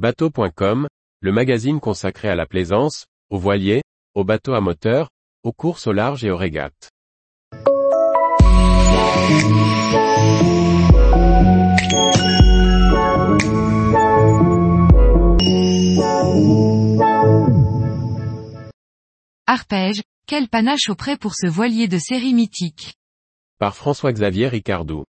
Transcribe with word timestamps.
Bateau.com, 0.00 0.88
le 1.20 1.30
magazine 1.30 1.78
consacré 1.78 2.30
à 2.30 2.34
la 2.34 2.46
plaisance, 2.46 3.04
aux 3.28 3.36
voiliers, 3.36 3.82
aux 4.14 4.24
bateaux 4.24 4.54
à 4.54 4.62
moteur, 4.62 5.10
aux 5.42 5.52
courses 5.52 5.86
au 5.86 5.92
large 5.92 6.24
et 6.24 6.30
aux 6.30 6.38
régates. 6.38 6.88
Arpège, 19.46 20.00
quel 20.26 20.48
panache 20.48 20.88
au 20.88 20.94
prêt 20.94 21.18
pour 21.18 21.34
ce 21.34 21.46
voilier 21.46 21.88
de 21.88 21.98
série 21.98 22.32
mythique? 22.32 22.94
Par 23.58 23.76
François-Xavier 23.76 24.48
Ricardou. 24.48 25.04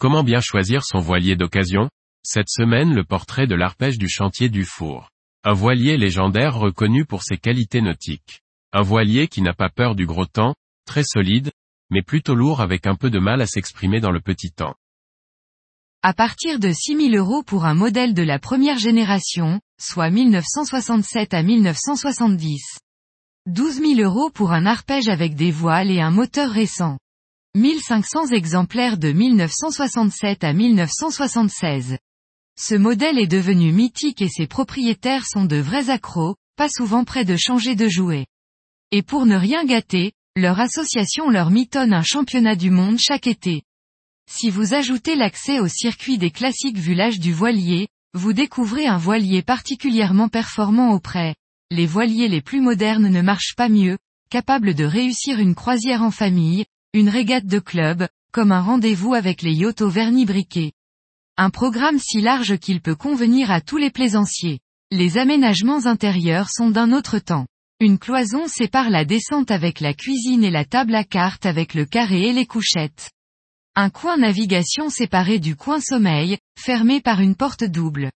Comment 0.00 0.24
bien 0.24 0.40
choisir 0.40 0.84
son 0.84 0.98
voilier 0.98 1.36
d'occasion? 1.36 1.88
Cette 2.24 2.50
semaine 2.50 2.94
le 2.94 3.02
portrait 3.02 3.48
de 3.48 3.56
l'arpège 3.56 3.98
du 3.98 4.08
chantier 4.08 4.48
du 4.48 4.64
four. 4.64 5.10
Un 5.42 5.54
voilier 5.54 5.96
légendaire 5.96 6.54
reconnu 6.54 7.04
pour 7.04 7.24
ses 7.24 7.36
qualités 7.36 7.80
nautiques. 7.80 8.42
Un 8.72 8.82
voilier 8.82 9.26
qui 9.26 9.42
n'a 9.42 9.54
pas 9.54 9.70
peur 9.70 9.96
du 9.96 10.06
gros 10.06 10.26
temps, 10.26 10.54
très 10.86 11.02
solide, 11.02 11.50
mais 11.90 12.02
plutôt 12.02 12.36
lourd 12.36 12.60
avec 12.60 12.86
un 12.86 12.94
peu 12.94 13.10
de 13.10 13.18
mal 13.18 13.42
à 13.42 13.46
s'exprimer 13.46 13.98
dans 13.98 14.12
le 14.12 14.20
petit 14.20 14.52
temps. 14.52 14.76
À 16.02 16.14
partir 16.14 16.60
de 16.60 16.72
6 16.72 17.10
000 17.10 17.16
euros 17.16 17.42
pour 17.42 17.64
un 17.64 17.74
modèle 17.74 18.14
de 18.14 18.22
la 18.22 18.38
première 18.38 18.78
génération, 18.78 19.60
soit 19.80 20.10
1967 20.10 21.34
à 21.34 21.42
1970. 21.42 22.78
12 23.46 23.74
000 23.96 24.00
euros 24.00 24.30
pour 24.30 24.52
un 24.52 24.66
arpège 24.66 25.08
avec 25.08 25.34
des 25.34 25.50
voiles 25.50 25.90
et 25.90 26.00
un 26.00 26.12
moteur 26.12 26.50
récent. 26.50 26.98
1500 27.56 28.28
exemplaires 28.28 28.96
de 28.96 29.10
1967 29.10 30.44
à 30.44 30.52
1976. 30.52 31.98
Ce 32.58 32.74
modèle 32.74 33.18
est 33.18 33.26
devenu 33.26 33.72
mythique 33.72 34.22
et 34.22 34.28
ses 34.28 34.46
propriétaires 34.46 35.26
sont 35.26 35.44
de 35.44 35.56
vrais 35.56 35.90
accros, 35.90 36.36
pas 36.56 36.68
souvent 36.68 37.04
près 37.04 37.24
de 37.24 37.36
changer 37.36 37.74
de 37.74 37.88
jouet. 37.88 38.26
Et 38.90 39.02
pour 39.02 39.26
ne 39.26 39.36
rien 39.36 39.64
gâter, 39.64 40.12
leur 40.36 40.60
association 40.60 41.30
leur 41.30 41.50
mitonne 41.50 41.92
un 41.92 42.02
championnat 42.02 42.56
du 42.56 42.70
monde 42.70 42.98
chaque 42.98 43.26
été. 43.26 43.62
Si 44.30 44.50
vous 44.50 44.74
ajoutez 44.74 45.16
l'accès 45.16 45.60
au 45.60 45.68
circuit 45.68 46.18
des 46.18 46.30
classiques 46.30 46.78
vu 46.78 46.94
l'âge 46.94 47.18
du 47.18 47.32
voilier, 47.32 47.88
vous 48.14 48.32
découvrez 48.32 48.86
un 48.86 48.98
voilier 48.98 49.42
particulièrement 49.42 50.28
performant 50.28 50.92
auprès. 50.92 51.34
Les 51.70 51.86
voiliers 51.86 52.28
les 52.28 52.42
plus 52.42 52.60
modernes 52.60 53.08
ne 53.08 53.22
marchent 53.22 53.54
pas 53.56 53.70
mieux, 53.70 53.98
capables 54.30 54.74
de 54.74 54.84
réussir 54.84 55.38
une 55.38 55.54
croisière 55.54 56.02
en 56.02 56.10
famille, 56.10 56.66
une 56.92 57.08
régate 57.08 57.46
de 57.46 57.58
club, 57.58 58.06
comme 58.32 58.52
un 58.52 58.60
rendez-vous 58.60 59.14
avec 59.14 59.42
les 59.42 59.54
yachts 59.54 59.80
au 59.80 59.88
vernis 59.88 60.26
briquet. 60.26 60.72
Un 61.38 61.48
programme 61.48 61.98
si 61.98 62.20
large 62.20 62.58
qu'il 62.58 62.82
peut 62.82 62.94
convenir 62.94 63.50
à 63.50 63.62
tous 63.62 63.78
les 63.78 63.90
plaisanciers. 63.90 64.60
Les 64.90 65.16
aménagements 65.16 65.86
intérieurs 65.86 66.50
sont 66.50 66.70
d'un 66.70 66.92
autre 66.92 67.18
temps. 67.18 67.46
Une 67.80 67.98
cloison 67.98 68.46
sépare 68.46 68.90
la 68.90 69.06
descente 69.06 69.50
avec 69.50 69.80
la 69.80 69.94
cuisine 69.94 70.44
et 70.44 70.50
la 70.50 70.66
table 70.66 70.94
à 70.94 71.04
cartes 71.04 71.46
avec 71.46 71.72
le 71.72 71.86
carré 71.86 72.28
et 72.28 72.32
les 72.34 72.44
couchettes. 72.44 73.10
Un 73.74 73.88
coin 73.88 74.18
navigation 74.18 74.90
séparé 74.90 75.38
du 75.38 75.56
coin 75.56 75.80
sommeil, 75.80 76.36
fermé 76.58 77.00
par 77.00 77.20
une 77.20 77.34
porte 77.34 77.64
double. 77.64 78.12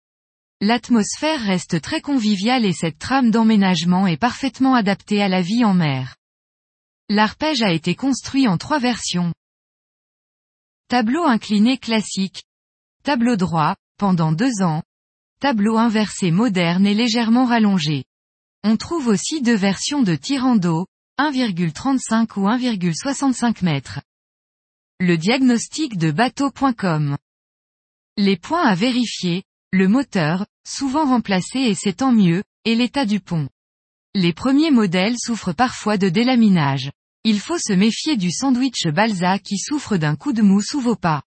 L'atmosphère 0.61 1.41
reste 1.41 1.81
très 1.81 2.03
conviviale 2.03 2.67
et 2.67 2.75
cette 2.75 2.98
trame 2.98 3.31
d'emménagement 3.31 4.06
est 4.06 4.19
parfaitement 4.19 4.75
adaptée 4.75 5.22
à 5.22 5.28
la 5.28 5.41
vie 5.41 5.64
en 5.64 5.72
mer. 5.72 6.17
L'arpège 7.09 7.62
a 7.62 7.72
été 7.72 7.94
construit 7.94 8.47
en 8.47 8.59
trois 8.59 8.78
versions. 8.78 9.33
Tableau 10.89 11.25
incliné 11.25 11.78
classique. 11.78 12.45
Tableau 13.07 13.37
droit, 13.37 13.77
pendant 13.99 14.33
deux 14.33 14.62
ans. 14.62 14.83
Tableau 15.39 15.77
inversé 15.79 16.33
moderne 16.33 16.85
et 16.89 16.93
légèrement 16.93 17.45
rallongé. 17.45 18.03
On 18.65 18.77
trouve 18.77 19.07
aussi 19.07 19.43
deux 19.43 19.55
versions 19.55 20.03
de 20.03 20.17
tirant 20.17 20.57
d'eau, 20.57 20.89
1,35 21.21 22.37
ou 22.37 22.49
1,65 22.49 23.65
mètres. 23.65 24.01
Le 24.99 25.16
diagnostic 25.16 25.99
de 25.99 26.11
bateau.com. 26.11 27.16
Les 28.16 28.37
points 28.37 28.66
à 28.66 28.75
vérifier, 28.75 29.45
le 29.71 29.87
moteur, 29.87 30.45
souvent 30.66 31.06
remplacé 31.06 31.61
et 31.61 31.77
c'est 31.77 31.99
tant 31.99 32.11
mieux, 32.11 32.43
et 32.65 32.75
l'état 32.75 33.06
du 33.06 33.21
pont. 33.21 33.49
Les 34.15 34.33
premiers 34.33 34.72
modèles 34.72 35.16
souffrent 35.16 35.55
parfois 35.55 35.97
de 35.97 36.09
délaminage. 36.09 36.91
Il 37.22 37.39
faut 37.39 37.59
se 37.59 37.72
méfier 37.72 38.16
du 38.16 38.33
sandwich 38.33 38.89
balsa 38.89 39.39
qui 39.39 39.59
souffre 39.59 39.97
d'un 39.97 40.16
coup 40.16 40.33
de 40.33 40.43
mousse 40.43 40.71
sous 40.71 40.81
vos 40.81 40.97
pas. 40.97 41.22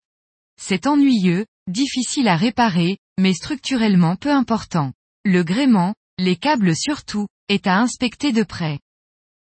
C'est 0.60 0.88
ennuyeux, 0.88 1.46
difficile 1.68 2.28
à 2.28 2.36
réparer, 2.36 2.98
mais 3.20 3.34
structurellement 3.34 4.16
peu 4.16 4.32
important. 4.32 4.94
Le 5.26 5.44
gréement, 5.44 5.94
les 6.18 6.36
câbles 6.36 6.76
surtout, 6.76 7.28
est 7.50 7.68
à 7.68 7.78
inspecter 7.78 8.32
de 8.32 8.44
près. 8.44 8.80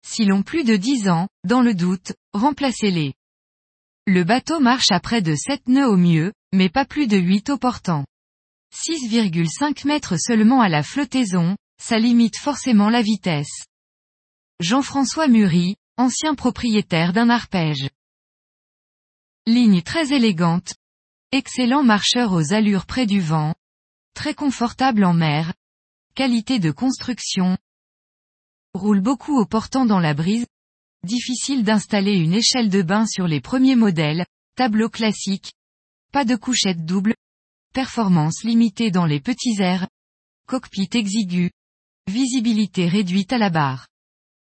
Si 0.07 0.25
l'on 0.25 0.43
plus 0.43 0.65
de 0.65 0.77
10 0.77 1.09
ans, 1.09 1.29
dans 1.45 1.63
le 1.63 1.75
doute, 1.75 2.13
remplacez-les. 2.33 3.15
Le 4.07 4.23
bateau 4.23 4.61
marche 4.61 4.93
à 4.93 5.01
près 5.01 5.23
de 5.23 5.35
7 5.35 5.69
nœuds 5.69 5.89
au 5.89 5.97
mieux, 5.97 6.33
mais 6.53 6.69
pas 6.69 6.85
plus 6.85 7.09
de 7.09 7.17
8 7.17 7.51
au 7.51 7.59
portant. 7.59 8.05
6,5 8.73 9.87
mètres 9.87 10.17
seulement 10.17 10.61
à 10.61 10.69
la 10.69 10.83
flottaison, 10.83 11.57
ça 11.83 11.99
limite 11.99 12.37
forcément 12.37 12.89
la 12.89 13.03
vitesse. 13.03 13.65
Jean-François 14.61 15.29
Mury, 15.29 15.77
ancien 15.97 16.35
propriétaire 16.35 17.13
d'un 17.13 17.31
arpège. 17.31 17.91
Ligne 19.47 19.83
très 19.83 20.13
élégante. 20.13 20.75
Excellent 21.33 21.83
marcheur 21.83 22.33
aux 22.33 22.53
allures 22.53 22.87
près 22.87 23.05
du 23.05 23.21
vent. 23.21 23.53
Très 24.15 24.33
confortable 24.33 25.05
en 25.05 25.13
mer. 25.13 25.53
Qualité 26.15 26.61
de 26.61 26.71
construction. 26.71 27.59
Roule 28.75 29.01
beaucoup 29.01 29.37
au 29.37 29.45
portant 29.45 29.87
dans 29.87 29.99
la 29.99 30.15
brise. 30.15 30.47
Difficile 31.03 31.65
d'installer 31.65 32.15
une 32.15 32.33
échelle 32.33 32.71
de 32.71 32.81
bain 32.81 33.07
sur 33.07 33.27
les 33.27 33.41
premiers 33.41 33.75
modèles, 33.75 34.25
tableau 34.55 34.89
classique. 34.89 35.53
Pas 36.13 36.25
de 36.25 36.37
couchette 36.37 36.85
double. 36.85 37.17
Performance 37.75 38.45
limitée 38.45 38.93
dans 38.93 39.05
les 39.05 39.21
petits 39.21 39.61
airs. 39.61 39.89
Cockpit 40.47 40.91
exigu. 40.93 41.51
Visibilité 42.07 42.87
réduite 42.87 43.33
à 43.33 43.39
la 43.39 43.51
barre. 43.51 43.89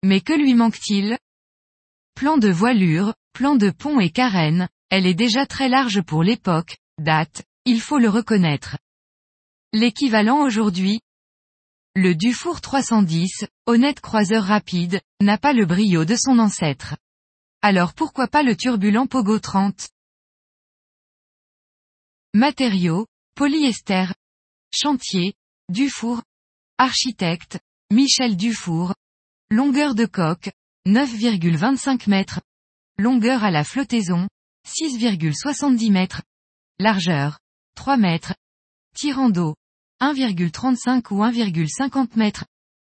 Mais 0.02 0.20
que 0.20 0.32
lui 0.32 0.54
manque-t-il? 0.54 1.16
Plan 2.16 2.38
de 2.38 2.50
voilure, 2.50 3.14
plan 3.32 3.54
de 3.54 3.70
pont 3.70 4.00
et 4.00 4.10
carène, 4.10 4.68
elle 4.92 5.06
est 5.06 5.14
déjà 5.14 5.46
très 5.46 5.70
large 5.70 6.02
pour 6.02 6.22
l'époque, 6.22 6.76
date, 6.98 7.44
il 7.64 7.80
faut 7.80 7.96
le 7.96 8.10
reconnaître. 8.10 8.76
L'équivalent 9.72 10.42
aujourd'hui? 10.42 11.00
Le 11.96 12.14
Dufour 12.14 12.60
310, 12.60 13.46
honnête 13.64 14.00
croiseur 14.00 14.44
rapide, 14.44 15.00
n'a 15.22 15.38
pas 15.38 15.54
le 15.54 15.64
brio 15.64 16.04
de 16.04 16.14
son 16.14 16.38
ancêtre. 16.38 16.98
Alors 17.62 17.94
pourquoi 17.94 18.28
pas 18.28 18.42
le 18.42 18.54
turbulent 18.54 19.06
Pogo 19.06 19.38
30 19.38 19.88
Matériaux, 22.34 23.06
polyester. 23.34 24.12
Chantier, 24.74 25.32
Dufour, 25.70 26.20
Architecte, 26.76 27.58
Michel 27.90 28.36
Dufour. 28.36 28.94
Longueur 29.50 29.94
de 29.94 30.04
coque, 30.04 30.50
9,25 30.86 32.10
mètres. 32.10 32.42
Longueur 32.98 33.42
à 33.42 33.50
la 33.50 33.64
flottaison, 33.64 34.28
6,70 34.66 35.90
mètres. 35.90 36.22
Largeur, 36.78 37.38
3 37.74 37.96
mètres. 37.96 38.34
Tirant 38.94 39.30
d'eau, 39.30 39.54
1,35 40.00 41.12
ou 41.12 41.22
1,50 41.22 42.16
mètres. 42.16 42.44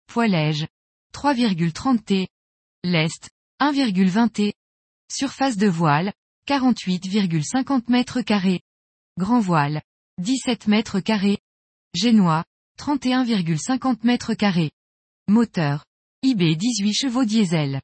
Poilège, 0.07 0.67
3,30 1.13 2.03
t. 2.03 2.27
Lest, 2.83 3.29
1,20 3.59 4.29
t. 4.29 4.53
Surface 5.09 5.57
de 5.57 5.67
voile, 5.67 6.13
48,50 6.47 7.89
mètres. 7.89 8.19
Grand 9.17 9.39
voile, 9.39 9.81
17 10.19 10.67
mètres 10.67 10.99
carrés. 10.99 11.39
Génois, 11.93 12.45
31,50 12.79 13.99
mètres 14.03 14.33
carrés. 14.33 14.71
Moteur. 15.27 15.83
IB 16.23 16.55
18 16.55 16.93
chevaux 16.93 17.25
diesel. 17.25 17.81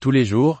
Tous 0.00 0.10
les 0.10 0.24
jours, 0.24 0.60